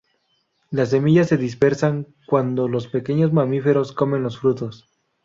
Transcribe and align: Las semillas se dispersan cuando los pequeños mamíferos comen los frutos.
Las 0.71 0.89
semillas 0.89 1.27
se 1.27 1.37
dispersan 1.37 2.07
cuando 2.25 2.67
los 2.67 2.87
pequeños 2.87 3.33
mamíferos 3.33 3.91
comen 3.91 4.23
los 4.23 4.39
frutos. 4.39 4.87